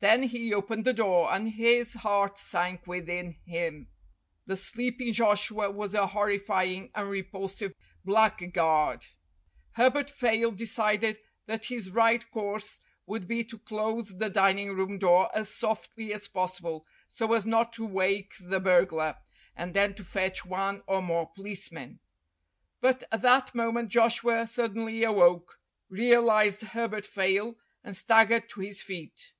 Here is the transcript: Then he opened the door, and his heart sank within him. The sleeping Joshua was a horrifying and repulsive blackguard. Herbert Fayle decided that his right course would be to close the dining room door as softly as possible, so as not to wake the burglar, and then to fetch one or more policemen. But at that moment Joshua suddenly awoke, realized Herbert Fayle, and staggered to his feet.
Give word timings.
Then 0.00 0.22
he 0.24 0.54
opened 0.54 0.84
the 0.84 0.92
door, 0.92 1.32
and 1.32 1.48
his 1.50 1.94
heart 1.94 2.38
sank 2.38 2.86
within 2.86 3.32
him. 3.44 3.88
The 4.44 4.56
sleeping 4.56 5.12
Joshua 5.12 5.68
was 5.72 5.94
a 5.94 6.06
horrifying 6.06 6.92
and 6.94 7.08
repulsive 7.08 7.74
blackguard. 8.04 9.04
Herbert 9.72 10.08
Fayle 10.08 10.52
decided 10.52 11.18
that 11.46 11.64
his 11.64 11.90
right 11.90 12.30
course 12.30 12.78
would 13.06 13.26
be 13.26 13.42
to 13.44 13.58
close 13.58 14.16
the 14.16 14.30
dining 14.30 14.76
room 14.76 14.98
door 14.98 15.28
as 15.36 15.52
softly 15.52 16.12
as 16.12 16.28
possible, 16.28 16.86
so 17.08 17.32
as 17.32 17.44
not 17.44 17.72
to 17.72 17.84
wake 17.84 18.34
the 18.38 18.60
burglar, 18.60 19.16
and 19.56 19.74
then 19.74 19.92
to 19.96 20.04
fetch 20.04 20.44
one 20.44 20.82
or 20.86 21.02
more 21.02 21.32
policemen. 21.34 21.98
But 22.80 23.02
at 23.10 23.22
that 23.22 23.56
moment 23.56 23.88
Joshua 23.88 24.46
suddenly 24.46 25.02
awoke, 25.02 25.58
realized 25.88 26.62
Herbert 26.62 27.06
Fayle, 27.08 27.56
and 27.82 27.96
staggered 27.96 28.48
to 28.50 28.60
his 28.60 28.80
feet. 28.82 29.32